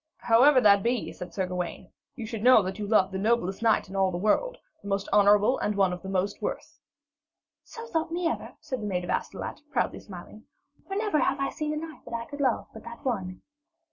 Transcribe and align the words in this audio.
'How 0.17 0.41
ever 0.41 0.59
that 0.61 0.81
be,' 0.81 1.13
said 1.13 1.31
Sir 1.31 1.45
Gawaine, 1.45 1.91
'you 2.15 2.25
should 2.25 2.41
know 2.41 2.63
that 2.63 2.79
you 2.79 2.87
love 2.87 3.11
the 3.11 3.19
noblest 3.19 3.61
knight 3.61 3.87
in 3.87 3.95
all 3.95 4.09
the 4.09 4.17
world, 4.17 4.57
the 4.81 4.87
most 4.87 5.07
honourable 5.13 5.59
and 5.59 5.75
one 5.75 5.93
of 5.93 6.01
the 6.01 6.09
most 6.09 6.41
worth.' 6.41 6.79
'So 7.65 7.85
thought 7.85 8.11
me 8.11 8.25
ever,' 8.25 8.55
said 8.61 8.81
the 8.81 8.87
maid 8.87 9.03
of 9.03 9.11
Astolat, 9.11 9.61
proudly 9.69 9.99
smiling; 9.99 10.45
'for 10.87 10.95
never 10.95 11.19
have 11.19 11.39
I 11.39 11.51
seen 11.51 11.71
a 11.71 11.77
knight 11.77 12.03
that 12.05 12.15
I 12.15 12.25
could 12.25 12.41
love 12.41 12.65
but 12.73 12.83
that 12.83 13.05
one.' 13.05 13.43